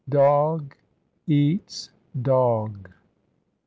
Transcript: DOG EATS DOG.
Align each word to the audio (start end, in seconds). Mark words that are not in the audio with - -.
DOG 0.09 0.77
EATS 1.27 1.91
DOG. 2.19 2.89